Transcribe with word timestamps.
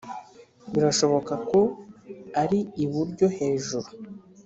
birashoboka 0.71 1.33
ko 1.49 1.59
ari 2.41 2.59
iburyo 2.83 3.27
hejuru 3.37 3.89